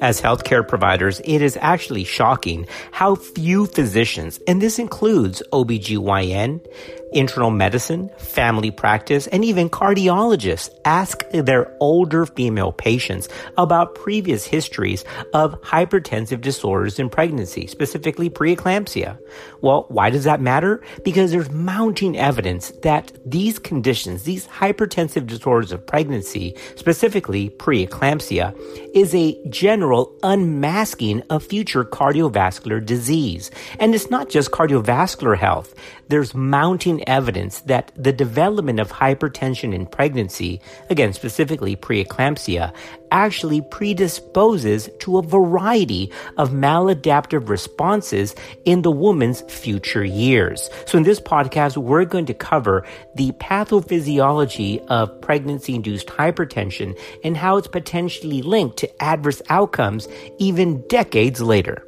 As 0.00 0.18
healthcare 0.18 0.66
providers, 0.66 1.20
it 1.26 1.42
is 1.42 1.58
actually 1.60 2.04
shocking 2.04 2.66
how 2.90 3.16
few 3.16 3.66
physicians, 3.66 4.40
and 4.48 4.62
this 4.62 4.78
includes 4.78 5.42
OBGYN, 5.52 6.66
internal 7.12 7.50
medicine, 7.50 8.10
family 8.16 8.70
practice, 8.70 9.26
and 9.26 9.44
even 9.44 9.68
cardiologists 9.68 10.70
ask 10.84 11.28
their 11.30 11.74
older 11.80 12.26
female 12.26 12.72
patients 12.72 13.28
about 13.56 13.94
previous 13.94 14.46
histories 14.46 15.04
of 15.34 15.60
hypertensive 15.62 16.40
disorders 16.40 16.98
in 16.98 17.08
pregnancy, 17.10 17.66
specifically 17.66 18.30
preeclampsia. 18.30 19.18
Well, 19.60 19.86
why 19.88 20.10
does 20.10 20.24
that 20.24 20.40
matter? 20.40 20.82
Because 21.04 21.30
there's 21.30 21.50
mounting 21.50 22.16
evidence 22.16 22.70
that 22.82 23.12
these 23.24 23.58
conditions, 23.58 24.22
these 24.22 24.46
hypertensive 24.46 25.26
disorders 25.26 25.72
of 25.72 25.86
pregnancy, 25.86 26.56
specifically 26.76 27.50
preeclampsia, 27.50 28.56
is 28.94 29.14
a 29.14 29.42
general 29.48 30.16
unmasking 30.22 31.22
of 31.30 31.44
future 31.44 31.84
cardiovascular 31.84 32.84
disease. 32.84 33.50
And 33.78 33.94
it's 33.94 34.10
not 34.10 34.28
just 34.28 34.50
cardiovascular 34.50 35.36
health. 35.36 35.74
There's 36.08 36.34
mounting 36.34 36.99
evidence 37.06 37.60
that 37.62 37.92
the 37.96 38.12
development 38.12 38.80
of 38.80 38.90
hypertension 38.90 39.74
in 39.74 39.86
pregnancy, 39.86 40.60
again, 40.88 41.12
specifically 41.12 41.76
preeclampsia, 41.76 42.72
actually 43.10 43.60
predisposes 43.60 44.88
to 45.00 45.18
a 45.18 45.22
variety 45.22 46.12
of 46.36 46.50
maladaptive 46.50 47.48
responses 47.48 48.34
in 48.64 48.82
the 48.82 48.90
woman's 48.90 49.40
future 49.42 50.04
years. 50.04 50.70
So 50.86 50.98
in 50.98 51.04
this 51.04 51.20
podcast, 51.20 51.76
we're 51.76 52.04
going 52.04 52.26
to 52.26 52.34
cover 52.34 52.86
the 53.16 53.32
pathophysiology 53.32 54.84
of 54.86 55.20
pregnancy 55.20 55.74
induced 55.74 56.06
hypertension 56.08 56.98
and 57.24 57.36
how 57.36 57.56
it's 57.56 57.68
potentially 57.68 58.42
linked 58.42 58.76
to 58.78 59.02
adverse 59.02 59.42
outcomes 59.48 60.08
even 60.38 60.86
decades 60.88 61.40
later. 61.40 61.86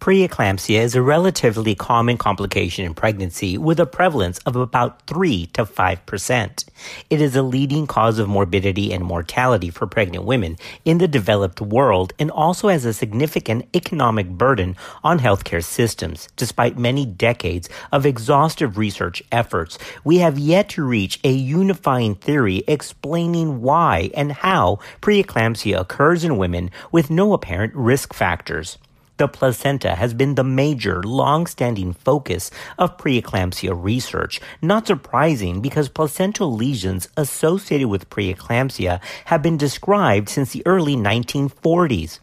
Preeclampsia 0.00 0.80
is 0.80 0.94
a 0.94 1.02
relatively 1.02 1.74
common 1.74 2.16
complication 2.16 2.86
in 2.86 2.94
pregnancy 2.94 3.58
with 3.58 3.78
a 3.78 3.84
prevalence 3.84 4.38
of 4.46 4.56
about 4.56 5.06
3 5.06 5.44
to 5.48 5.66
5%. 5.66 6.64
It 7.10 7.20
is 7.20 7.36
a 7.36 7.42
leading 7.42 7.86
cause 7.86 8.18
of 8.18 8.26
morbidity 8.26 8.94
and 8.94 9.04
mortality 9.04 9.68
for 9.68 9.86
pregnant 9.86 10.24
women 10.24 10.56
in 10.86 10.96
the 10.96 11.06
developed 11.06 11.60
world 11.60 12.14
and 12.18 12.30
also 12.30 12.68
has 12.68 12.86
a 12.86 12.94
significant 12.94 13.68
economic 13.76 14.26
burden 14.30 14.74
on 15.04 15.18
healthcare 15.18 15.62
systems. 15.62 16.30
Despite 16.34 16.78
many 16.78 17.04
decades 17.04 17.68
of 17.92 18.06
exhaustive 18.06 18.78
research 18.78 19.22
efforts, 19.30 19.78
we 20.02 20.16
have 20.16 20.38
yet 20.38 20.70
to 20.70 20.82
reach 20.82 21.20
a 21.24 21.30
unifying 21.30 22.14
theory 22.14 22.64
explaining 22.66 23.60
why 23.60 24.10
and 24.14 24.32
how 24.32 24.78
preeclampsia 25.02 25.78
occurs 25.78 26.24
in 26.24 26.38
women 26.38 26.70
with 26.90 27.10
no 27.10 27.34
apparent 27.34 27.74
risk 27.74 28.14
factors. 28.14 28.78
The 29.20 29.28
placenta 29.28 29.96
has 29.96 30.14
been 30.14 30.34
the 30.34 30.42
major, 30.42 31.02
long-standing 31.02 31.92
focus 31.92 32.50
of 32.78 32.96
preeclampsia 32.96 33.76
research. 33.76 34.40
Not 34.62 34.86
surprising 34.86 35.60
because 35.60 35.90
placental 35.90 36.54
lesions 36.54 37.06
associated 37.18 37.88
with 37.88 38.08
preeclampsia 38.08 38.98
have 39.26 39.42
been 39.42 39.58
described 39.58 40.30
since 40.30 40.52
the 40.52 40.62
early 40.64 40.96
1940s. 40.96 42.18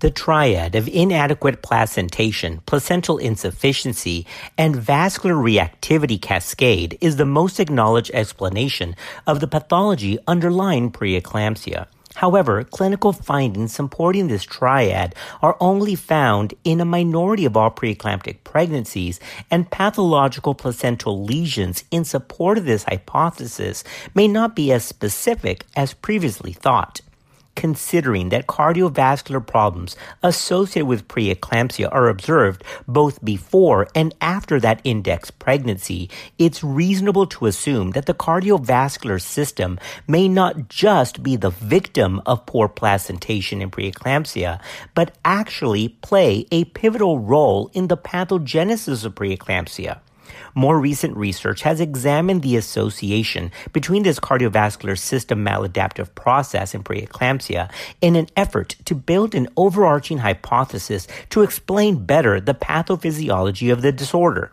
The 0.00 0.10
triad 0.10 0.74
of 0.74 0.88
inadequate 0.88 1.62
placentation, 1.62 2.60
placental 2.66 3.16
insufficiency, 3.16 4.26
and 4.58 4.76
vascular 4.76 5.36
reactivity 5.36 6.20
cascade 6.20 6.98
is 7.00 7.16
the 7.16 7.24
most 7.24 7.58
acknowledged 7.58 8.10
explanation 8.12 8.94
of 9.26 9.40
the 9.40 9.48
pathology 9.48 10.18
underlying 10.28 10.92
preeclampsia. 10.92 11.86
However, 12.16 12.64
clinical 12.64 13.12
findings 13.12 13.74
supporting 13.74 14.28
this 14.28 14.42
triad 14.42 15.14
are 15.42 15.54
only 15.60 15.94
found 15.94 16.54
in 16.64 16.80
a 16.80 16.86
minority 16.86 17.44
of 17.44 17.58
all 17.58 17.70
preeclamptic 17.70 18.42
pregnancies, 18.42 19.20
and 19.50 19.70
pathological 19.70 20.54
placental 20.54 21.22
lesions 21.24 21.84
in 21.90 22.06
support 22.06 22.56
of 22.56 22.64
this 22.64 22.84
hypothesis 22.84 23.84
may 24.14 24.28
not 24.28 24.56
be 24.56 24.72
as 24.72 24.82
specific 24.82 25.66
as 25.76 25.92
previously 25.92 26.54
thought 26.54 27.02
considering 27.56 28.28
that 28.28 28.46
cardiovascular 28.46 29.44
problems 29.44 29.96
associated 30.22 30.86
with 30.86 31.08
preeclampsia 31.08 31.88
are 31.90 32.08
observed 32.08 32.62
both 32.86 33.24
before 33.24 33.88
and 33.94 34.14
after 34.20 34.60
that 34.60 34.80
index 34.84 35.30
pregnancy, 35.30 36.08
it's 36.38 36.62
reasonable 36.62 37.26
to 37.26 37.46
assume 37.46 37.90
that 37.92 38.06
the 38.06 38.14
cardiovascular 38.14 39.20
system 39.20 39.78
may 40.06 40.28
not 40.28 40.68
just 40.68 41.22
be 41.22 41.36
the 41.36 41.50
victim 41.50 42.20
of 42.26 42.46
poor 42.46 42.68
placentation 42.68 43.60
in 43.60 43.70
preeclampsia, 43.70 44.60
but 44.94 45.16
actually 45.24 45.88
play 45.88 46.46
a 46.52 46.64
pivotal 46.64 47.18
role 47.18 47.70
in 47.72 47.88
the 47.88 47.96
pathogenesis 47.96 49.04
of 49.04 49.14
preeclampsia. 49.14 50.00
More 50.54 50.78
recent 50.78 51.16
research 51.16 51.62
has 51.62 51.80
examined 51.80 52.42
the 52.42 52.56
association 52.56 53.52
between 53.72 54.02
this 54.02 54.18
cardiovascular 54.18 54.98
system 54.98 55.44
maladaptive 55.44 56.14
process 56.14 56.74
and 56.74 56.84
preeclampsia 56.84 57.70
in 58.00 58.16
an 58.16 58.28
effort 58.36 58.76
to 58.84 58.94
build 58.94 59.34
an 59.34 59.48
overarching 59.56 60.18
hypothesis 60.18 61.06
to 61.30 61.42
explain 61.42 62.04
better 62.04 62.40
the 62.40 62.54
pathophysiology 62.54 63.72
of 63.72 63.82
the 63.82 63.92
disorder. 63.92 64.52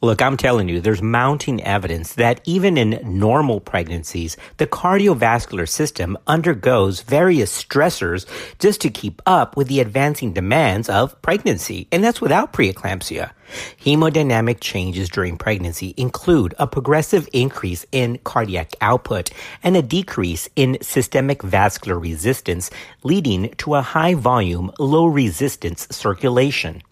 Look, 0.00 0.22
I'm 0.22 0.36
telling 0.36 0.68
you, 0.68 0.80
there's 0.80 1.02
mounting 1.02 1.60
evidence 1.64 2.14
that 2.14 2.40
even 2.44 2.78
in 2.78 3.00
normal 3.18 3.58
pregnancies, 3.58 4.36
the 4.58 4.66
cardiovascular 4.66 5.68
system 5.68 6.16
undergoes 6.28 7.00
various 7.00 7.50
stressors 7.50 8.24
just 8.60 8.80
to 8.82 8.90
keep 8.90 9.20
up 9.26 9.56
with 9.56 9.66
the 9.66 9.80
advancing 9.80 10.32
demands 10.32 10.88
of 10.88 11.20
pregnancy. 11.20 11.88
And 11.90 12.04
that's 12.04 12.20
without 12.20 12.52
preeclampsia. 12.52 13.32
Hemodynamic 13.84 14.60
changes 14.60 15.08
during 15.08 15.36
pregnancy 15.36 15.94
include 15.96 16.54
a 16.60 16.68
progressive 16.68 17.28
increase 17.32 17.84
in 17.90 18.18
cardiac 18.18 18.76
output 18.80 19.30
and 19.64 19.76
a 19.76 19.82
decrease 19.82 20.48
in 20.54 20.78
systemic 20.80 21.42
vascular 21.42 21.98
resistance, 21.98 22.70
leading 23.02 23.50
to 23.56 23.74
a 23.74 23.82
high 23.82 24.14
volume, 24.14 24.70
low 24.78 25.06
resistance 25.06 25.88
circulation. 25.90 26.82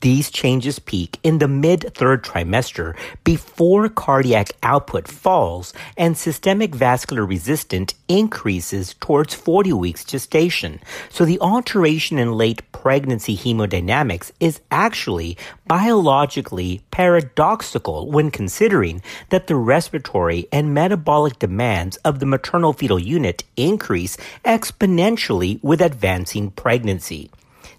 These 0.00 0.30
changes 0.30 0.78
peak 0.78 1.18
in 1.24 1.38
the 1.38 1.48
mid 1.48 1.92
third 1.92 2.22
trimester 2.22 2.96
before 3.24 3.88
cardiac 3.88 4.50
output 4.62 5.08
falls 5.08 5.72
and 5.96 6.16
systemic 6.16 6.72
vascular 6.72 7.26
resistance 7.26 7.94
increases 8.06 8.94
towards 9.00 9.34
40 9.34 9.72
weeks 9.72 10.04
gestation. 10.04 10.80
So 11.10 11.24
the 11.24 11.40
alteration 11.40 12.16
in 12.16 12.34
late 12.34 12.62
pregnancy 12.70 13.36
hemodynamics 13.36 14.30
is 14.38 14.60
actually 14.70 15.36
biologically 15.66 16.80
paradoxical 16.92 18.08
when 18.08 18.30
considering 18.30 19.02
that 19.30 19.48
the 19.48 19.56
respiratory 19.56 20.46
and 20.52 20.72
metabolic 20.72 21.40
demands 21.40 21.96
of 21.98 22.20
the 22.20 22.26
maternal 22.26 22.72
fetal 22.72 23.00
unit 23.00 23.42
increase 23.56 24.16
exponentially 24.44 25.60
with 25.62 25.80
advancing 25.80 26.52
pregnancy. 26.52 27.30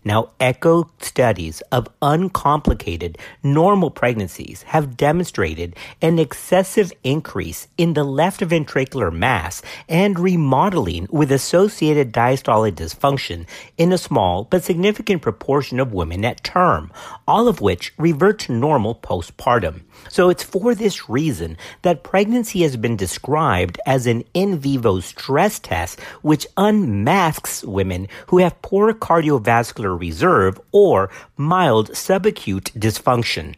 Now, 0.04 0.32
echo 0.40 0.90
studies 1.00 1.62
of 1.72 1.90
uncomplicated 2.02 3.18
normal 3.44 3.92
pregnancies 3.92 4.64
have 4.64 4.96
demonstrated 4.96 5.76
an 6.02 6.20
excessive 6.20 6.94
increase 7.04 7.68
in 7.78 7.94
the 7.94 8.04
left 8.04 8.40
ventricular 8.42 9.12
mass 9.12 9.62
and 9.90 10.18
remodeling 10.18 11.08
with 11.12 11.32
associated 11.32 12.14
diastolic 12.14 12.74
dysfunction 12.76 13.46
in 13.78 13.92
a 13.92 13.98
small 13.98 14.46
but 14.46 14.64
significant 14.64 15.22
proportion 15.22 15.80
of 15.80 15.94
women 15.94 16.24
at 16.24 16.44
term, 16.44 16.92
all 17.28 17.48
of 17.48 17.60
which 17.60 17.94
revert 17.98 18.40
to 18.40 18.54
normal 18.54 18.96
postpartum. 18.96 19.82
So 20.08 20.30
it's 20.30 20.44
for 20.44 20.74
this 20.74 21.10
reason 21.10 21.58
that 21.82 22.04
pregnancy 22.04 22.62
has 22.62 22.78
been 22.78 22.96
described 22.96 23.80
as 23.86 24.08
an 24.08 24.24
in 24.34 24.58
vivo 24.60 25.02
stress 25.02 25.60
test 25.60 26.00
which 26.22 26.48
unmasks 26.56 27.64
women 27.64 28.08
who 28.28 28.38
have 28.38 28.62
poor 28.62 28.94
cardiovascular 28.94 29.89
reserve 29.96 30.60
or 30.72 31.10
mild 31.38 31.92
subacute 31.92 32.72
dysfunction. 32.78 33.56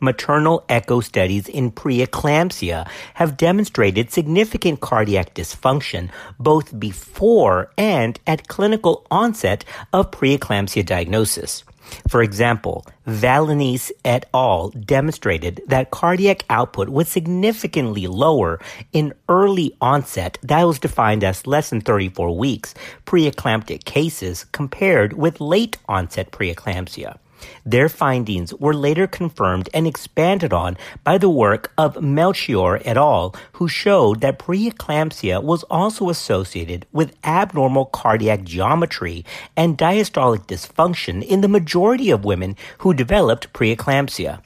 Maternal 0.00 0.64
echo 0.68 1.00
studies 1.00 1.46
in 1.46 1.70
preeclampsia 1.70 2.88
have 3.14 3.36
demonstrated 3.36 4.10
significant 4.10 4.80
cardiac 4.80 5.34
dysfunction 5.34 6.08
both 6.38 6.78
before 6.80 7.70
and 7.76 8.18
at 8.26 8.48
clinical 8.48 9.06
onset 9.10 9.64
of 9.92 10.10
preeclampsia 10.10 10.86
diagnosis. 10.86 11.64
For 12.08 12.22
example, 12.22 12.86
Valensise 13.06 13.92
et 14.04 14.26
al. 14.34 14.70
demonstrated 14.70 15.62
that 15.66 15.90
cardiac 15.90 16.44
output 16.50 16.88
was 16.88 17.08
significantly 17.08 18.06
lower 18.06 18.60
in 18.92 19.14
early 19.28 19.76
onset, 19.80 20.38
that 20.42 20.64
was 20.64 20.78
defined 20.78 21.24
as 21.24 21.46
less 21.46 21.70
than 21.70 21.80
34 21.80 22.36
weeks, 22.36 22.74
preeclamptic 23.06 23.84
cases 23.84 24.44
compared 24.52 25.14
with 25.14 25.40
late 25.40 25.78
onset 25.88 26.30
preeclampsia. 26.30 27.18
Their 27.64 27.88
findings 27.88 28.54
were 28.54 28.74
later 28.74 29.06
confirmed 29.06 29.68
and 29.72 29.86
expanded 29.86 30.52
on 30.52 30.76
by 31.04 31.18
the 31.18 31.30
work 31.30 31.72
of 31.76 32.02
Melchior 32.02 32.80
et 32.84 32.96
al., 32.96 33.34
who 33.52 33.68
showed 33.68 34.20
that 34.20 34.38
preeclampsia 34.38 35.42
was 35.42 35.62
also 35.64 36.08
associated 36.08 36.86
with 36.92 37.16
abnormal 37.24 37.86
cardiac 37.86 38.44
geometry 38.44 39.24
and 39.56 39.78
diastolic 39.78 40.46
dysfunction 40.46 41.22
in 41.22 41.40
the 41.40 41.48
majority 41.48 42.10
of 42.10 42.24
women 42.24 42.56
who 42.78 42.94
developed 42.94 43.52
preeclampsia. 43.52 44.40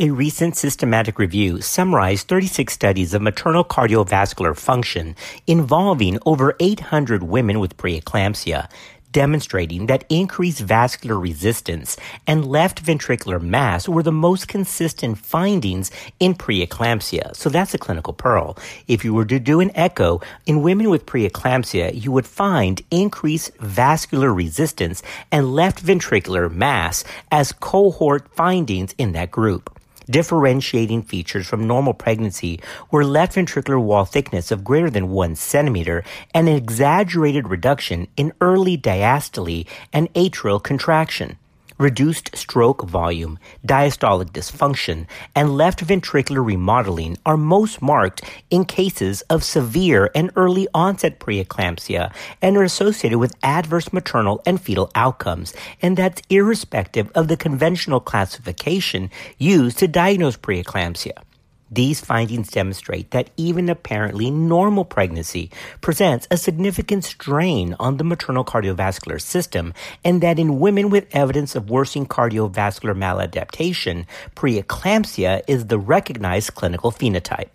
A 0.00 0.10
recent 0.10 0.56
systematic 0.56 1.18
review 1.18 1.60
summarized 1.60 2.28
36 2.28 2.72
studies 2.72 3.14
of 3.14 3.20
maternal 3.20 3.64
cardiovascular 3.64 4.56
function 4.56 5.16
involving 5.48 6.20
over 6.24 6.54
800 6.60 7.24
women 7.24 7.58
with 7.58 7.76
preeclampsia, 7.76 8.70
demonstrating 9.12 9.86
that 9.86 10.04
increased 10.08 10.60
vascular 10.60 11.18
resistance 11.18 11.96
and 12.26 12.46
left 12.46 12.82
ventricular 12.82 13.40
mass 13.40 13.88
were 13.88 14.02
the 14.02 14.12
most 14.12 14.48
consistent 14.48 15.18
findings 15.18 15.90
in 16.20 16.34
preeclampsia. 16.34 17.34
So 17.34 17.48
that's 17.48 17.74
a 17.74 17.78
clinical 17.78 18.12
pearl. 18.12 18.56
If 18.86 19.04
you 19.04 19.14
were 19.14 19.24
to 19.26 19.38
do 19.38 19.60
an 19.60 19.70
echo 19.74 20.20
in 20.46 20.62
women 20.62 20.90
with 20.90 21.06
preeclampsia, 21.06 22.00
you 22.02 22.12
would 22.12 22.26
find 22.26 22.82
increased 22.90 23.56
vascular 23.58 24.32
resistance 24.32 25.02
and 25.30 25.54
left 25.54 25.84
ventricular 25.84 26.52
mass 26.52 27.04
as 27.30 27.52
cohort 27.52 28.28
findings 28.34 28.94
in 28.98 29.12
that 29.12 29.30
group 29.30 29.77
differentiating 30.08 31.02
features 31.02 31.46
from 31.46 31.66
normal 31.66 31.94
pregnancy 31.94 32.60
were 32.90 33.04
left 33.04 33.34
ventricular 33.36 33.80
wall 33.80 34.04
thickness 34.04 34.50
of 34.50 34.64
greater 34.64 34.90
than 34.90 35.10
one 35.10 35.34
centimeter 35.34 36.04
and 36.34 36.48
an 36.48 36.54
exaggerated 36.56 37.48
reduction 37.48 38.08
in 38.16 38.32
early 38.40 38.76
diastole 38.76 39.66
and 39.92 40.12
atrial 40.14 40.62
contraction 40.62 41.38
reduced 41.78 42.36
stroke 42.36 42.82
volume, 42.82 43.38
diastolic 43.66 44.30
dysfunction, 44.30 45.06
and 45.34 45.56
left 45.56 45.84
ventricular 45.84 46.44
remodeling 46.44 47.16
are 47.24 47.36
most 47.36 47.80
marked 47.80 48.22
in 48.50 48.64
cases 48.64 49.22
of 49.22 49.44
severe 49.44 50.10
and 50.14 50.30
early 50.36 50.68
onset 50.74 51.20
preeclampsia 51.20 52.12
and 52.42 52.56
are 52.56 52.64
associated 52.64 53.18
with 53.18 53.36
adverse 53.42 53.92
maternal 53.92 54.42
and 54.44 54.60
fetal 54.60 54.90
outcomes, 54.94 55.54
and 55.80 55.96
that's 55.96 56.22
irrespective 56.28 57.10
of 57.14 57.28
the 57.28 57.36
conventional 57.36 58.00
classification 58.00 59.10
used 59.38 59.78
to 59.78 59.88
diagnose 59.88 60.36
preeclampsia. 60.36 61.27
These 61.70 62.00
findings 62.00 62.48
demonstrate 62.48 63.10
that 63.10 63.30
even 63.36 63.68
apparently 63.68 64.30
normal 64.30 64.84
pregnancy 64.84 65.50
presents 65.80 66.26
a 66.30 66.36
significant 66.36 67.04
strain 67.04 67.76
on 67.78 67.98
the 67.98 68.04
maternal 68.04 68.44
cardiovascular 68.44 69.20
system, 69.20 69.74
and 70.02 70.22
that 70.22 70.38
in 70.38 70.60
women 70.60 70.88
with 70.88 71.06
evidence 71.12 71.54
of 71.54 71.68
worsening 71.68 72.06
cardiovascular 72.06 72.96
maladaptation, 72.96 74.06
preeclampsia 74.34 75.42
is 75.46 75.66
the 75.66 75.78
recognized 75.78 76.54
clinical 76.54 76.90
phenotype. 76.90 77.54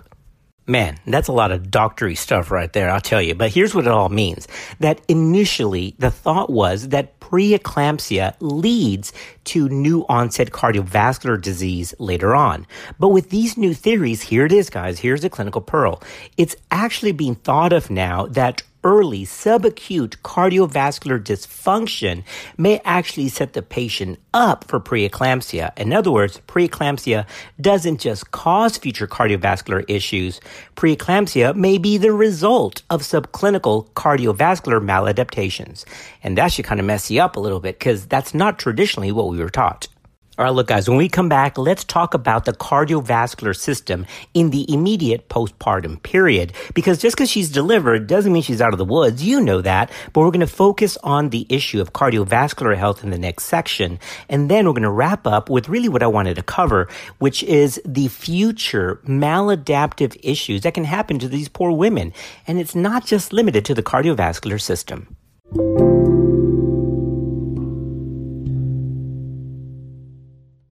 Man, 0.65 0.98
that's 1.06 1.27
a 1.27 1.33
lot 1.33 1.51
of 1.51 1.69
doctory 1.69 2.15
stuff 2.15 2.50
right 2.50 2.71
there, 2.71 2.89
I'll 2.89 3.01
tell 3.01 3.21
you. 3.21 3.36
But 3.36 3.51
here's 3.51 3.75
what 3.75 3.86
it 3.86 3.92
all 3.92 4.07
means. 4.07 4.48
That 4.80 5.01
initially 5.10 5.94
the 6.00 6.10
thought 6.10 6.50
was 6.50 6.88
that 6.89 7.19
preeclampsia 7.19 8.36
leads 8.39 9.12
to 9.45 9.68
new 9.68 10.06
onset 10.07 10.51
cardiovascular 10.51 11.42
disease 11.42 11.94
later 12.00 12.33
on. 12.33 12.65
But 12.98 13.10
with 13.10 13.30
these 13.30 13.57
new 13.57 13.74
theories, 13.74 14.21
here 14.21 14.45
it 14.45 14.54
is, 14.54 14.69
guys. 14.69 15.00
Here's 15.00 15.25
a 15.25 15.30
clinical 15.30 15.60
pearl. 15.60 16.01
It's 16.38 16.56
actually 16.71 17.12
being 17.12 17.36
thought 17.36 17.74
of 17.74 17.89
now 17.89 18.27
that 18.27 18.63
early 18.84 19.26
subacute 19.26 20.18
cardiovascular 20.24 21.22
dysfunction 21.22 22.24
may 22.58 22.82
actually 22.84 23.30
set 23.30 23.54
the 23.54 23.62
patient 23.62 24.20
up 24.34 24.66
for 24.66 24.80
preeclampsia. 24.80 25.78
In 25.78 25.94
other 25.94 26.12
words, 26.12 26.42
preeclampsia 26.48 27.26
doesn't 27.62 28.00
just 28.00 28.32
cause 28.32 28.78
future 28.78 29.08
cardiovascular 29.08 29.86
issues. 29.88 30.42
Preeclampsia 30.76 31.56
may 31.56 31.78
be 31.78 31.98
the 31.98 32.12
result 32.12 32.82
of 32.90 33.02
subclinical 33.02 33.90
cardiovascular 33.92 34.84
maladaptations. 34.84 35.86
And 36.24 36.38
that 36.38 36.52
should 36.52 36.66
kind 36.66 36.80
of 36.80 36.86
mess 36.86 37.10
you 37.10 37.22
up 37.22 37.36
a 37.36 37.40
little 37.40 37.60
bit 37.60 37.80
because 37.80 38.06
that's 38.08 38.34
not 38.34 38.60
traditionally 38.60 39.12
what 39.12 39.30
we 39.30 39.38
were 39.38 39.50
taught. 39.50 39.88
All 40.36 40.46
right, 40.46 40.52
look, 40.52 40.66
guys, 40.66 40.90
when 40.90 40.98
we 40.98 41.10
come 41.10 41.30
back, 41.30 41.60
let's 41.60 41.84
talk 41.84 42.16
about 42.16 42.46
the 42.46 42.54
cardiovascular 42.54 43.56
system 43.56 44.08
in 44.34 44.50
the 44.50 44.66
immediate 44.74 45.30
postpartum 45.30 46.02
period. 46.02 46.54
Because 46.74 46.98
just 46.98 47.16
because 47.16 47.30
she's 47.30 47.52
delivered 47.52 48.08
doesn't 48.08 48.34
mean 48.34 48.42
she's 48.42 48.60
out 48.60 48.74
of 48.74 48.80
the 48.80 48.86
woods. 48.86 49.24
You 49.24 49.42
know 49.42 49.62
that. 49.62 49.92
But 50.12 50.22
we're 50.22 50.32
going 50.32 50.40
to 50.40 50.48
focus 50.48 50.98
on 51.04 51.30
the 51.30 51.46
issue 51.50 51.80
of 51.82 51.94
cardiovascular 51.94 52.76
health 52.76 53.04
in 53.04 53.12
the 53.12 53.20
next 53.20 53.44
section. 53.44 54.00
And 54.28 54.50
then 54.50 54.66
we're 54.66 54.72
going 54.72 54.82
to 54.82 54.90
wrap 54.90 55.28
up 55.28 55.52
with 55.52 55.70
really 55.70 55.88
what 55.88 56.02
I 56.02 56.08
wanted 56.08 56.38
to 56.38 56.44
cover, 56.44 56.90
which 57.20 57.44
is 57.44 57.80
the 57.86 58.08
future 58.08 59.02
maladaptive 59.06 60.20
issues 60.24 60.62
that 60.62 60.74
can 60.74 60.86
happen 60.86 61.20
to 61.20 61.28
these 61.28 61.48
poor 61.48 61.70
women. 61.70 62.12
And 62.48 62.58
it's 62.58 62.74
not 62.74 63.06
just 63.06 63.34
limited 63.34 63.66
to 63.66 63.76
the 63.76 63.84
cardiovascular 63.84 64.60
system. 64.60 65.16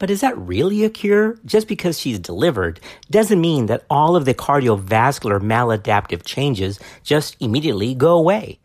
But 0.00 0.10
is 0.10 0.22
that 0.22 0.36
really 0.36 0.82
a 0.82 0.90
cure? 0.90 1.38
Just 1.44 1.68
because 1.68 2.00
she's 2.00 2.18
delivered 2.18 2.80
doesn't 3.10 3.40
mean 3.40 3.66
that 3.66 3.84
all 3.90 4.16
of 4.16 4.24
the 4.24 4.34
cardiovascular 4.34 5.38
maladaptive 5.40 6.24
changes 6.24 6.80
just 7.04 7.36
immediately 7.38 7.94
go 7.94 8.16
away. 8.16 8.58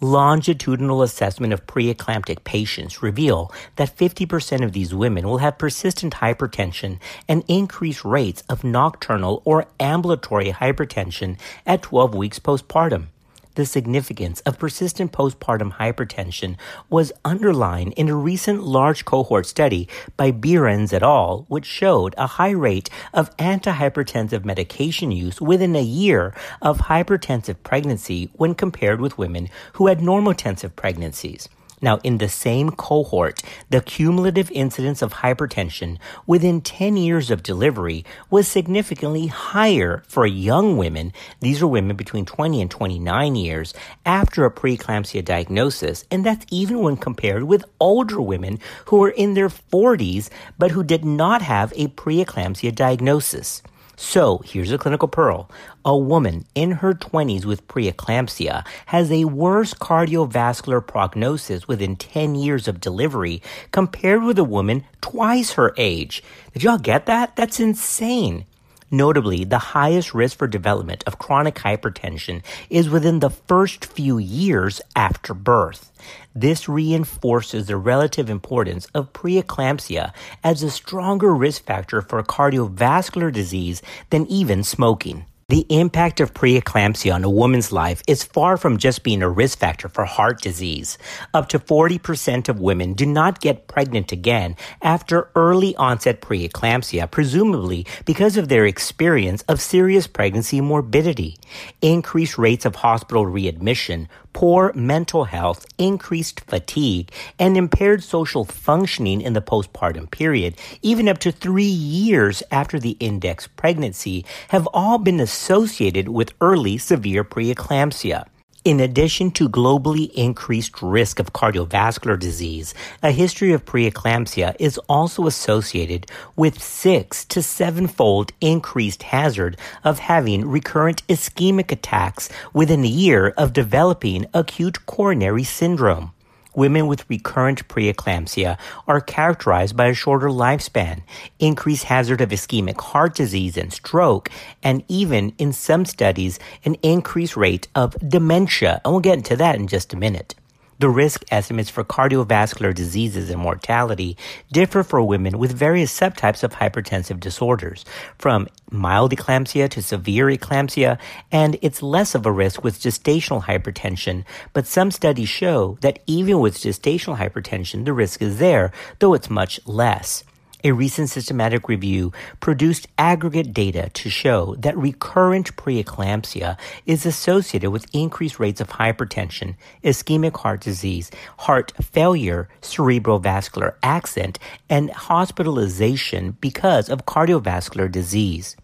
Longitudinal 0.00 1.02
assessment 1.02 1.52
of 1.52 1.66
preeclamptic 1.66 2.44
patients 2.44 3.02
reveal 3.02 3.52
that 3.74 3.96
50% 3.96 4.62
of 4.62 4.72
these 4.72 4.94
women 4.94 5.26
will 5.26 5.38
have 5.38 5.58
persistent 5.58 6.14
hypertension 6.14 7.00
and 7.26 7.42
increased 7.48 8.04
rates 8.04 8.44
of 8.48 8.62
nocturnal 8.62 9.42
or 9.44 9.66
ambulatory 9.80 10.52
hypertension 10.52 11.36
at 11.66 11.82
12 11.82 12.14
weeks 12.14 12.38
postpartum 12.38 13.08
the 13.56 13.66
significance 13.66 14.40
of 14.42 14.58
persistent 14.58 15.12
postpartum 15.12 15.72
hypertension 15.72 16.56
was 16.88 17.12
underlined 17.24 17.92
in 17.94 18.08
a 18.08 18.14
recent 18.14 18.62
large 18.62 19.04
cohort 19.04 19.44
study 19.44 19.88
by 20.16 20.30
Behrens 20.30 20.92
et 20.92 21.02
al., 21.02 21.44
which 21.48 21.66
showed 21.66 22.14
a 22.16 22.26
high 22.26 22.50
rate 22.50 22.88
of 23.12 23.36
antihypertensive 23.38 24.44
medication 24.44 25.10
use 25.10 25.40
within 25.40 25.74
a 25.74 25.82
year 25.82 26.34
of 26.62 26.78
hypertensive 26.78 27.56
pregnancy 27.62 28.30
when 28.34 28.54
compared 28.54 29.00
with 29.00 29.18
women 29.18 29.48
who 29.74 29.88
had 29.88 29.98
normotensive 29.98 30.76
pregnancies. 30.76 31.48
Now, 31.82 31.98
in 32.02 32.18
the 32.18 32.28
same 32.28 32.70
cohort, 32.70 33.42
the 33.68 33.82
cumulative 33.82 34.50
incidence 34.50 35.02
of 35.02 35.14
hypertension 35.14 35.98
within 36.26 36.62
10 36.62 36.96
years 36.96 37.30
of 37.30 37.42
delivery 37.42 38.04
was 38.30 38.48
significantly 38.48 39.26
higher 39.26 40.02
for 40.08 40.26
young 40.26 40.78
women. 40.78 41.12
These 41.40 41.62
are 41.62 41.66
women 41.66 41.96
between 41.96 42.24
20 42.24 42.62
and 42.62 42.70
29 42.70 43.36
years 43.36 43.74
after 44.06 44.44
a 44.44 44.50
preeclampsia 44.50 45.24
diagnosis. 45.24 46.04
And 46.10 46.24
that's 46.24 46.46
even 46.50 46.80
when 46.80 46.96
compared 46.96 47.42
with 47.44 47.64
older 47.78 48.20
women 48.20 48.58
who 48.86 48.98
were 48.98 49.10
in 49.10 49.34
their 49.34 49.50
40s, 49.50 50.30
but 50.58 50.70
who 50.70 50.82
did 50.82 51.04
not 51.04 51.42
have 51.42 51.72
a 51.76 51.88
preeclampsia 51.88 52.74
diagnosis. 52.74 53.62
So 53.98 54.38
here's 54.44 54.72
a 54.72 54.78
clinical 54.78 55.08
pearl. 55.08 55.50
A 55.82 55.96
woman 55.96 56.44
in 56.54 56.72
her 56.72 56.92
20s 56.92 57.46
with 57.46 57.66
preeclampsia 57.66 58.66
has 58.86 59.10
a 59.10 59.24
worse 59.24 59.72
cardiovascular 59.72 60.86
prognosis 60.86 61.66
within 61.66 61.96
10 61.96 62.34
years 62.34 62.68
of 62.68 62.78
delivery 62.80 63.42
compared 63.72 64.22
with 64.22 64.38
a 64.38 64.44
woman 64.44 64.84
twice 65.00 65.52
her 65.52 65.72
age. 65.78 66.22
Did 66.52 66.62
y'all 66.62 66.78
get 66.78 67.06
that? 67.06 67.36
That's 67.36 67.58
insane. 67.58 68.44
Notably, 68.90 69.42
the 69.42 69.58
highest 69.58 70.14
risk 70.14 70.38
for 70.38 70.46
development 70.46 71.02
of 71.06 71.18
chronic 71.18 71.56
hypertension 71.56 72.42
is 72.70 72.88
within 72.88 73.18
the 73.18 73.30
first 73.30 73.84
few 73.84 74.18
years 74.18 74.80
after 74.94 75.34
birth. 75.34 75.90
This 76.34 76.68
reinforces 76.68 77.66
the 77.66 77.76
relative 77.76 78.30
importance 78.30 78.86
of 78.94 79.12
preeclampsia 79.12 80.12
as 80.44 80.62
a 80.62 80.70
stronger 80.70 81.34
risk 81.34 81.64
factor 81.64 82.00
for 82.00 82.22
cardiovascular 82.22 83.32
disease 83.32 83.82
than 84.10 84.26
even 84.26 84.62
smoking. 84.62 85.26
The 85.48 85.64
impact 85.68 86.18
of 86.18 86.34
preeclampsia 86.34 87.14
on 87.14 87.22
a 87.22 87.30
woman's 87.30 87.70
life 87.70 88.02
is 88.08 88.24
far 88.24 88.56
from 88.56 88.78
just 88.78 89.04
being 89.04 89.22
a 89.22 89.30
risk 89.30 89.60
factor 89.60 89.88
for 89.88 90.04
heart 90.04 90.40
disease. 90.40 90.98
Up 91.32 91.48
to 91.50 91.60
40% 91.60 92.48
of 92.48 92.58
women 92.58 92.94
do 92.94 93.06
not 93.06 93.40
get 93.40 93.68
pregnant 93.68 94.10
again 94.10 94.56
after 94.82 95.30
early 95.36 95.76
onset 95.76 96.20
preeclampsia, 96.20 97.08
presumably 97.08 97.86
because 98.04 98.36
of 98.36 98.48
their 98.48 98.66
experience 98.66 99.42
of 99.42 99.60
serious 99.60 100.08
pregnancy 100.08 100.60
morbidity. 100.60 101.36
Increased 101.80 102.38
rates 102.38 102.64
of 102.64 102.74
hospital 102.74 103.24
readmission, 103.24 104.08
poor 104.36 104.70
mental 104.74 105.24
health, 105.24 105.64
increased 105.78 106.40
fatigue, 106.40 107.10
and 107.38 107.56
impaired 107.56 108.04
social 108.04 108.44
functioning 108.44 109.22
in 109.22 109.32
the 109.32 109.40
postpartum 109.40 110.10
period, 110.10 110.54
even 110.82 111.08
up 111.08 111.16
to 111.16 111.32
three 111.32 111.64
years 111.64 112.42
after 112.50 112.78
the 112.78 112.98
index 113.00 113.46
pregnancy, 113.46 114.26
have 114.48 114.68
all 114.74 114.98
been 114.98 115.20
associated 115.20 116.10
with 116.10 116.34
early 116.42 116.76
severe 116.76 117.24
preeclampsia. 117.24 118.26
In 118.66 118.80
addition 118.80 119.30
to 119.38 119.48
globally 119.48 120.10
increased 120.14 120.82
risk 120.82 121.20
of 121.20 121.32
cardiovascular 121.32 122.18
disease, 122.18 122.74
a 123.00 123.12
history 123.12 123.52
of 123.52 123.64
preeclampsia 123.64 124.56
is 124.58 124.76
also 124.88 125.28
associated 125.28 126.10
with 126.34 126.60
six 126.60 127.24
to 127.26 127.42
sevenfold 127.42 128.32
increased 128.40 129.04
hazard 129.04 129.56
of 129.84 130.00
having 130.00 130.48
recurrent 130.48 131.06
ischemic 131.06 131.70
attacks 131.70 132.28
within 132.52 132.82
a 132.82 132.88
year 132.88 133.28
of 133.38 133.52
developing 133.52 134.26
acute 134.34 134.84
coronary 134.84 135.44
syndrome 135.44 136.10
women 136.56 136.86
with 136.86 137.08
recurrent 137.08 137.68
preeclampsia 137.68 138.58
are 138.88 139.00
characterized 139.00 139.76
by 139.76 139.86
a 139.86 139.94
shorter 139.94 140.28
lifespan, 140.28 141.02
increased 141.38 141.84
hazard 141.84 142.20
of 142.20 142.30
ischemic 142.30 142.80
heart 142.80 143.14
disease 143.14 143.56
and 143.56 143.72
stroke, 143.72 144.30
and 144.62 144.82
even 144.88 145.32
in 145.38 145.52
some 145.52 145.84
studies, 145.84 146.38
an 146.64 146.74
increased 146.82 147.36
rate 147.36 147.68
of 147.74 147.96
dementia. 148.08 148.80
And 148.84 148.92
we'll 148.92 149.00
get 149.00 149.18
into 149.18 149.36
that 149.36 149.56
in 149.56 149.66
just 149.68 149.92
a 149.92 149.96
minute. 149.96 150.34
The 150.78 150.90
risk 150.90 151.24
estimates 151.30 151.70
for 151.70 151.84
cardiovascular 151.84 152.74
diseases 152.74 153.30
and 153.30 153.40
mortality 153.40 154.18
differ 154.52 154.82
for 154.82 155.02
women 155.02 155.38
with 155.38 155.52
various 155.52 155.98
subtypes 155.98 156.42
of 156.42 156.52
hypertensive 156.52 157.18
disorders, 157.18 157.84
from 158.18 158.46
mild 158.70 159.12
eclampsia 159.12 159.70
to 159.70 159.82
severe 159.82 160.26
eclampsia, 160.26 160.98
and 161.32 161.56
it's 161.62 161.82
less 161.82 162.14
of 162.14 162.26
a 162.26 162.32
risk 162.32 162.62
with 162.62 162.78
gestational 162.78 163.44
hypertension, 163.44 164.24
but 164.52 164.66
some 164.66 164.90
studies 164.90 165.30
show 165.30 165.78
that 165.80 166.00
even 166.06 166.40
with 166.40 166.58
gestational 166.58 167.16
hypertension, 167.16 167.86
the 167.86 167.94
risk 167.94 168.20
is 168.20 168.38
there, 168.38 168.70
though 168.98 169.14
it's 169.14 169.30
much 169.30 169.58
less. 169.66 170.24
A 170.66 170.72
recent 170.72 171.08
systematic 171.08 171.68
review 171.68 172.10
produced 172.40 172.88
aggregate 172.98 173.54
data 173.54 173.88
to 173.90 174.10
show 174.10 174.56
that 174.56 174.76
recurrent 174.76 175.54
preeclampsia 175.54 176.58
is 176.86 177.06
associated 177.06 177.70
with 177.70 177.86
increased 177.92 178.40
rates 178.40 178.60
of 178.60 178.70
hypertension, 178.70 179.54
ischemic 179.84 180.36
heart 180.38 180.60
disease, 180.62 181.12
heart 181.38 181.72
failure, 181.80 182.48
cerebrovascular 182.62 183.74
accident, 183.84 184.40
and 184.68 184.90
hospitalization 184.90 186.36
because 186.40 186.88
of 186.88 187.06
cardiovascular 187.06 187.88
disease. 187.88 188.56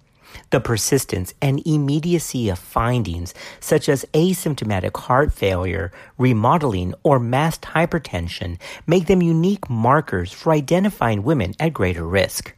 The 0.50 0.60
persistence 0.60 1.34
and 1.40 1.60
immediacy 1.66 2.48
of 2.48 2.58
findings, 2.58 3.34
such 3.60 3.88
as 3.88 4.04
asymptomatic 4.14 4.96
heart 4.96 5.32
failure, 5.32 5.92
remodeling, 6.18 6.94
or 7.02 7.18
masked 7.18 7.64
hypertension, 7.64 8.58
make 8.86 9.06
them 9.06 9.22
unique 9.22 9.68
markers 9.68 10.32
for 10.32 10.52
identifying 10.52 11.22
women 11.22 11.54
at 11.60 11.72
greater 11.72 12.06
risk. 12.06 12.54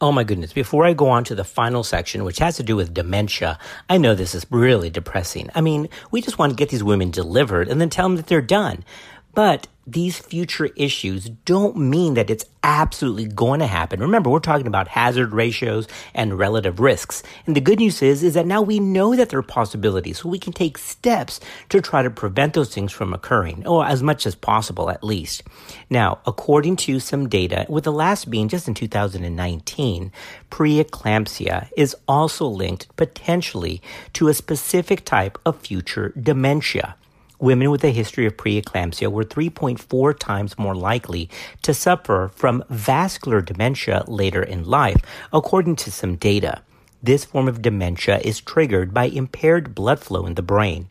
Oh 0.00 0.12
my 0.12 0.24
goodness, 0.24 0.52
before 0.52 0.84
I 0.84 0.92
go 0.92 1.08
on 1.08 1.24
to 1.24 1.34
the 1.34 1.44
final 1.44 1.82
section, 1.82 2.24
which 2.24 2.38
has 2.40 2.56
to 2.56 2.62
do 2.62 2.76
with 2.76 2.92
dementia, 2.92 3.58
I 3.88 3.96
know 3.96 4.14
this 4.14 4.34
is 4.34 4.44
really 4.50 4.90
depressing. 4.90 5.48
I 5.54 5.60
mean, 5.60 5.88
we 6.10 6.20
just 6.20 6.38
want 6.38 6.50
to 6.50 6.56
get 6.56 6.68
these 6.68 6.84
women 6.84 7.10
delivered 7.10 7.68
and 7.68 7.80
then 7.80 7.90
tell 7.90 8.06
them 8.06 8.16
that 8.16 8.26
they're 8.26 8.42
done. 8.42 8.84
But 9.34 9.66
these 9.86 10.18
future 10.18 10.70
issues 10.76 11.28
don't 11.44 11.76
mean 11.76 12.14
that 12.14 12.30
it's 12.30 12.46
absolutely 12.62 13.26
going 13.26 13.60
to 13.60 13.66
happen. 13.66 14.00
Remember, 14.00 14.30
we're 14.30 14.38
talking 14.38 14.66
about 14.66 14.88
hazard 14.88 15.32
ratios 15.32 15.86
and 16.14 16.38
relative 16.38 16.80
risks. 16.80 17.22
And 17.46 17.54
the 17.54 17.60
good 17.60 17.78
news 17.78 18.00
is, 18.00 18.22
is 18.22 18.32
that 18.34 18.46
now 18.46 18.62
we 18.62 18.80
know 18.80 19.14
that 19.14 19.28
there 19.28 19.38
are 19.38 19.42
possibilities, 19.42 20.20
so 20.20 20.30
we 20.30 20.38
can 20.38 20.54
take 20.54 20.78
steps 20.78 21.38
to 21.68 21.82
try 21.82 22.02
to 22.02 22.10
prevent 22.10 22.54
those 22.54 22.72
things 22.72 22.92
from 22.92 23.12
occurring, 23.12 23.66
or 23.66 23.84
as 23.84 24.02
much 24.02 24.24
as 24.24 24.34
possible 24.34 24.88
at 24.88 25.04
least. 25.04 25.42
Now, 25.90 26.20
according 26.26 26.76
to 26.76 26.98
some 26.98 27.28
data, 27.28 27.66
with 27.68 27.84
the 27.84 27.92
last 27.92 28.30
being 28.30 28.48
just 28.48 28.66
in 28.66 28.74
2019, 28.74 30.12
preeclampsia 30.50 31.68
is 31.76 31.94
also 32.08 32.46
linked 32.46 32.94
potentially 32.96 33.82
to 34.14 34.28
a 34.28 34.34
specific 34.34 35.04
type 35.04 35.36
of 35.44 35.60
future 35.60 36.14
dementia 36.18 36.96
women 37.44 37.70
with 37.70 37.84
a 37.84 37.90
history 37.90 38.24
of 38.24 38.38
preeclampsia 38.38 39.12
were 39.12 39.22
3.4 39.22 40.18
times 40.18 40.58
more 40.58 40.74
likely 40.74 41.28
to 41.60 41.74
suffer 41.74 42.30
from 42.34 42.64
vascular 42.70 43.42
dementia 43.42 44.02
later 44.08 44.42
in 44.42 44.64
life, 44.64 44.96
according 45.30 45.76
to 45.76 45.92
some 45.92 46.16
data. 46.16 46.62
This 47.02 47.26
form 47.26 47.46
of 47.46 47.60
dementia 47.60 48.18
is 48.24 48.40
triggered 48.40 48.94
by 48.94 49.04
impaired 49.04 49.74
blood 49.74 50.00
flow 50.00 50.24
in 50.24 50.36
the 50.36 50.42
brain. 50.42 50.88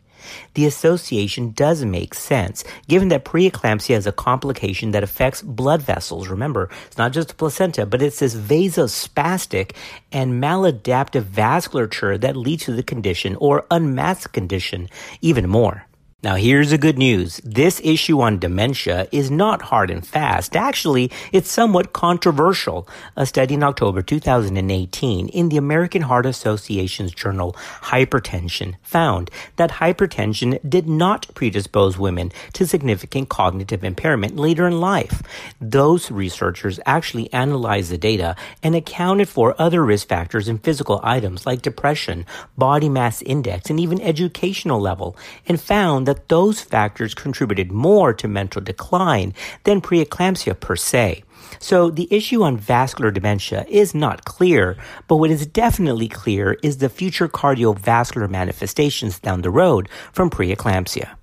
The 0.54 0.64
association 0.64 1.50
does 1.50 1.84
make 1.84 2.14
sense, 2.14 2.62
given 2.86 3.08
that 3.08 3.24
preeclampsia 3.24 3.96
is 3.96 4.06
a 4.06 4.12
complication 4.12 4.92
that 4.92 5.02
affects 5.02 5.42
blood 5.42 5.82
vessels. 5.82 6.28
Remember, 6.28 6.70
it's 6.86 6.96
not 6.96 7.12
just 7.12 7.28
the 7.30 7.34
placenta, 7.34 7.84
but 7.84 8.00
it's 8.00 8.20
this 8.20 8.36
vasospastic 8.36 9.74
and 10.12 10.40
maladaptive 10.40 11.24
vasculature 11.24 12.18
that 12.20 12.36
leads 12.36 12.64
to 12.66 12.72
the 12.72 12.84
condition 12.84 13.34
or 13.40 13.66
unmasked 13.72 14.32
condition 14.32 14.88
even 15.20 15.48
more. 15.48 15.86
Now, 16.24 16.36
here's 16.36 16.70
the 16.70 16.78
good 16.78 16.96
news. 16.96 17.38
This 17.44 17.82
issue 17.84 18.22
on 18.22 18.38
dementia 18.38 19.08
is 19.12 19.30
not 19.30 19.60
hard 19.60 19.90
and 19.90 20.06
fast. 20.06 20.56
Actually, 20.56 21.10
it's 21.32 21.52
somewhat 21.52 21.92
controversial. 21.92 22.88
A 23.14 23.26
study 23.26 23.52
in 23.52 23.62
October 23.62 24.00
2018 24.00 25.28
in 25.28 25.50
the 25.50 25.58
American 25.58 26.00
Heart 26.00 26.24
Association's 26.24 27.12
journal 27.12 27.52
Hypertension 27.92 28.76
found 28.80 29.30
that 29.56 29.72
hypertension 29.72 30.58
did 30.66 30.88
not 30.88 31.28
predispose 31.34 31.98
women 31.98 32.32
to 32.54 32.66
significant 32.66 33.28
cognitive 33.28 33.84
impairment 33.84 34.34
later 34.34 34.66
in 34.66 34.80
life. 34.80 35.22
Those 35.60 36.10
researchers 36.10 36.80
actually 36.86 37.30
analyzed 37.34 37.90
the 37.90 37.98
data 37.98 38.34
and 38.62 38.74
accounted 38.74 39.28
for 39.28 39.54
other 39.58 39.84
risk 39.84 40.08
factors 40.08 40.48
in 40.48 40.56
physical 40.56 41.00
items 41.02 41.44
like 41.44 41.60
depression, 41.60 42.24
body 42.56 42.88
mass 42.88 43.20
index, 43.20 43.68
and 43.68 43.78
even 43.78 44.00
educational 44.00 44.80
level, 44.80 45.18
and 45.46 45.60
found 45.60 46.08
that 46.08 46.13
that 46.14 46.28
those 46.28 46.60
factors 46.60 47.14
contributed 47.14 47.72
more 47.72 48.12
to 48.14 48.28
mental 48.28 48.62
decline 48.62 49.34
than 49.64 49.80
preeclampsia 49.80 50.58
per 50.58 50.76
se. 50.76 51.24
So 51.58 51.90
the 51.90 52.08
issue 52.10 52.42
on 52.42 52.56
vascular 52.56 53.10
dementia 53.10 53.66
is 53.68 53.94
not 53.94 54.24
clear, 54.24 54.76
but 55.08 55.16
what 55.16 55.30
is 55.30 55.46
definitely 55.46 56.08
clear 56.08 56.56
is 56.62 56.78
the 56.78 56.88
future 56.88 57.28
cardiovascular 57.28 58.30
manifestations 58.30 59.18
down 59.18 59.42
the 59.42 59.50
road 59.50 59.88
from 60.12 60.30
preeclampsia. 60.30 61.16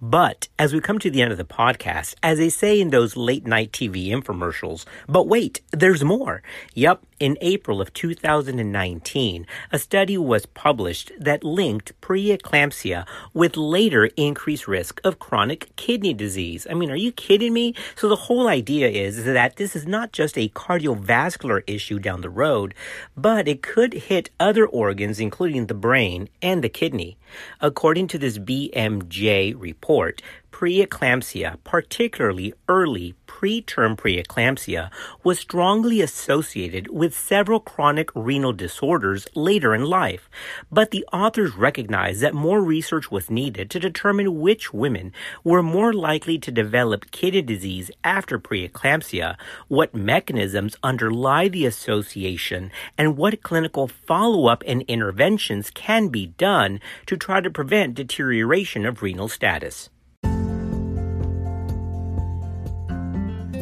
But 0.00 0.46
as 0.60 0.72
we 0.72 0.80
come 0.80 1.00
to 1.00 1.10
the 1.10 1.22
end 1.22 1.32
of 1.32 1.38
the 1.38 1.44
podcast, 1.44 2.14
as 2.22 2.38
they 2.38 2.50
say 2.50 2.80
in 2.80 2.90
those 2.90 3.16
late 3.16 3.46
night 3.46 3.72
TV 3.72 4.10
infomercials, 4.10 4.84
but 5.08 5.26
wait, 5.26 5.60
there's 5.72 6.04
more. 6.04 6.40
Yep, 6.74 7.02
in 7.18 7.36
April 7.40 7.80
of 7.80 7.92
2019, 7.92 9.44
a 9.72 9.78
study 9.78 10.16
was 10.16 10.46
published 10.46 11.10
that 11.18 11.42
linked 11.42 12.00
preeclampsia 12.00 13.06
with 13.34 13.56
later 13.56 14.08
increased 14.16 14.68
risk 14.68 15.00
of 15.02 15.18
chronic 15.18 15.74
kidney 15.74 16.14
disease. 16.14 16.64
I 16.70 16.74
mean, 16.74 16.92
are 16.92 16.96
you 16.96 17.10
kidding 17.10 17.52
me? 17.52 17.74
So 17.96 18.08
the 18.08 18.14
whole 18.14 18.46
idea 18.46 18.88
is 18.88 19.24
that 19.24 19.56
this 19.56 19.74
is 19.74 19.84
not 19.84 20.12
just 20.12 20.38
a 20.38 20.48
cardiovascular 20.50 21.64
issue 21.66 21.98
down 21.98 22.20
the 22.20 22.30
road, 22.30 22.72
but 23.16 23.48
it 23.48 23.62
could 23.62 23.94
hit 23.94 24.30
other 24.38 24.64
organs, 24.64 25.18
including 25.18 25.66
the 25.66 25.74
brain 25.74 26.28
and 26.40 26.62
the 26.62 26.68
kidney. 26.68 27.18
According 27.60 28.06
to 28.08 28.18
this 28.18 28.38
BMJ 28.38 29.54
report, 29.58 29.87
support 29.88 30.20
preeclampsia, 30.50 31.56
particularly 31.64 32.52
early 32.68 33.14
preterm 33.26 33.96
preeclampsia, 33.96 34.90
was 35.22 35.38
strongly 35.38 36.00
associated 36.00 36.88
with 36.88 37.16
several 37.16 37.60
chronic 37.60 38.10
renal 38.14 38.52
disorders 38.52 39.28
later 39.34 39.74
in 39.74 39.84
life. 39.84 40.28
But 40.72 40.90
the 40.90 41.04
authors 41.12 41.54
recognized 41.54 42.20
that 42.22 42.34
more 42.34 42.62
research 42.62 43.10
was 43.10 43.30
needed 43.30 43.70
to 43.70 43.78
determine 43.78 44.40
which 44.40 44.74
women 44.74 45.12
were 45.44 45.62
more 45.62 45.92
likely 45.92 46.38
to 46.38 46.50
develop 46.50 47.10
kidney 47.10 47.42
disease 47.42 47.90
after 48.02 48.38
preeclampsia, 48.38 49.36
what 49.68 49.94
mechanisms 49.94 50.76
underlie 50.82 51.48
the 51.48 51.66
association, 51.66 52.72
and 52.96 53.16
what 53.16 53.42
clinical 53.42 53.86
follow-up 53.86 54.64
and 54.66 54.82
interventions 54.88 55.70
can 55.70 56.08
be 56.08 56.26
done 56.26 56.80
to 57.06 57.16
try 57.16 57.40
to 57.40 57.50
prevent 57.50 57.94
deterioration 57.94 58.84
of 58.84 59.02
renal 59.02 59.28
status. 59.28 59.90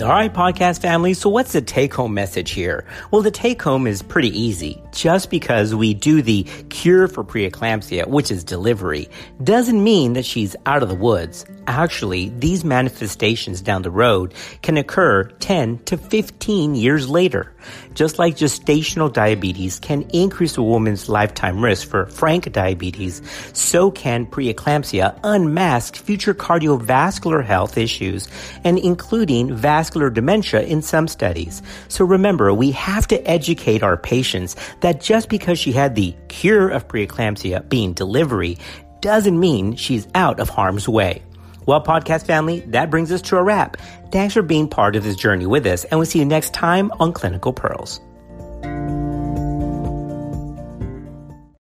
All 0.03 0.09
right, 0.09 0.33
podcast 0.33 0.83
family. 0.83 1.15
So, 1.15 1.31
what's 1.31 1.53
the 1.53 1.63
take 1.63 1.95
home 1.95 2.13
message 2.13 2.51
here? 2.51 2.85
Well, 3.11 3.23
the 3.23 3.31
take 3.31 3.63
home 3.63 3.87
is 3.87 4.03
pretty 4.03 4.29
easy. 4.29 4.83
just 4.93 5.31
because 5.31 5.75
we 5.75 5.93
do 5.95 6.23
the 6.23 6.45
cure 6.71 7.07
for 7.09 7.23
preeclampsia, 7.23 8.07
which 8.07 8.31
is 8.31 8.45
delivery, 8.45 9.09
doesn't 9.43 9.83
mean 9.83 10.15
that 10.15 10.25
she's 10.25 10.57
out 10.67 10.83
of 10.83 10.89
the 10.89 10.95
woods. 10.95 11.45
Actually, 11.67 12.31
these 12.39 12.65
manifestations 12.65 13.61
down 13.61 13.83
the 13.83 13.91
road 13.91 14.35
can 14.63 14.77
occur 14.77 15.25
10 15.25 15.79
to 15.85 15.97
15 15.97 16.75
years 16.75 17.09
later. 17.09 17.53
Just 17.95 18.19
like 18.19 18.37
gestational 18.37 19.13
diabetes 19.13 19.79
can 19.79 20.03
increase 20.11 20.57
a 20.57 20.63
woman's 20.63 21.09
lifetime 21.09 21.63
risk 21.63 21.89
for 21.89 22.07
frank 22.07 22.53
diabetes, 22.53 23.23
so 23.53 23.91
can 23.91 24.27
preeclampsia 24.27 25.19
unmask 25.25 25.97
future 25.97 26.35
cardiovascular 26.35 27.45
health 27.45 27.79
issues 27.79 28.29
and 28.65 28.79
including 28.79 29.55
vascular 29.55 30.11
dementia 30.11 30.63
in 30.63 30.83
some 30.83 31.09
studies. 31.09 31.63
So 31.89 32.05
remember, 32.05 32.53
we 32.53 32.71
have 32.73 33.07
to 33.09 33.31
educate 33.31 33.83
our 33.83 33.97
patients 33.97 34.57
that 34.81 35.01
just 35.01 35.29
because 35.29 35.59
she 35.59 35.73
had 35.73 35.95
the 35.95 36.15
cure 36.29 36.69
of 36.69 36.89
preeclampsia 36.89 37.69
being 37.69 37.93
delivery 37.93 38.59
doesn't 39.01 39.39
mean 39.39 39.77
she's 39.77 40.09
out 40.15 40.41
of 40.41 40.49
harm's 40.49 40.89
way. 40.89 41.23
Well, 41.67 41.83
podcast 41.83 42.27
family, 42.27 42.61
that 42.61 42.91
brings 42.91 43.11
us 43.13 43.23
to 43.23 43.37
a 43.37 43.43
wrap. 43.43 43.77
Thanks 44.13 44.35
for 44.35 44.43
being 44.43 44.69
part 44.69 44.97
of 44.97 45.03
this 45.03 45.17
journey 45.17 45.47
with 45.47 45.67
us, 45.67 45.85
and 45.85 45.99
we'll 45.99 46.07
see 46.07 46.21
you 46.21 46.25
next 46.25 46.55
time 46.55 46.93
on 47.01 47.13
Clinical 47.13 47.53
Pearls. 47.53 48.01